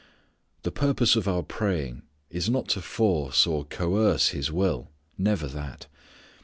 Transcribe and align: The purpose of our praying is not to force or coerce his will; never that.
The 0.63 0.71
purpose 0.71 1.15
of 1.15 1.27
our 1.27 1.43
praying 1.43 2.01
is 2.31 2.49
not 2.49 2.67
to 2.69 2.81
force 2.81 3.45
or 3.45 3.65
coerce 3.65 4.29
his 4.29 4.51
will; 4.51 4.89
never 5.15 5.45
that. 5.45 5.85